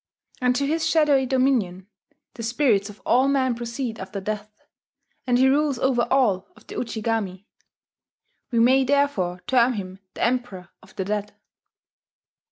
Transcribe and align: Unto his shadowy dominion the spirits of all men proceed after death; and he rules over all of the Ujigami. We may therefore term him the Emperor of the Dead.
Unto 0.41 0.65
his 0.65 0.89
shadowy 0.89 1.27
dominion 1.27 1.85
the 2.33 2.41
spirits 2.41 2.89
of 2.89 2.99
all 3.05 3.27
men 3.27 3.53
proceed 3.53 3.99
after 3.99 4.19
death; 4.19 4.51
and 5.27 5.37
he 5.37 5.47
rules 5.47 5.77
over 5.77 6.07
all 6.09 6.47
of 6.55 6.65
the 6.65 6.73
Ujigami. 6.73 7.45
We 8.49 8.57
may 8.57 8.83
therefore 8.83 9.43
term 9.45 9.73
him 9.73 9.99
the 10.15 10.23
Emperor 10.23 10.69
of 10.81 10.95
the 10.95 11.05
Dead. 11.05 11.35